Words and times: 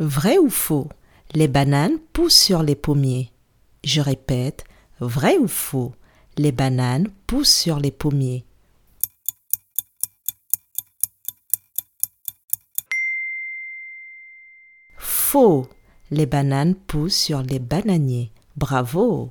Vrai 0.00 0.38
ou 0.38 0.48
faux? 0.48 0.88
Les 1.34 1.46
bananes 1.46 1.98
poussent 2.14 2.32
sur 2.34 2.62
les 2.62 2.74
pommiers. 2.74 3.30
Je 3.84 4.00
répète, 4.00 4.64
vrai 4.98 5.36
ou 5.36 5.46
faux? 5.46 5.92
Les 6.38 6.52
bananes 6.52 7.08
poussent 7.26 7.54
sur 7.54 7.78
les 7.78 7.90
pommiers. 7.90 8.46
Faux 14.96 15.68
Les 16.10 16.24
bananes 16.24 16.76
poussent 16.76 17.14
sur 17.14 17.42
les 17.42 17.58
bananiers. 17.58 18.32
Bravo 18.56 19.30